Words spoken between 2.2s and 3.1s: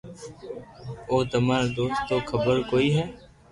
خبر ڪوئي ھي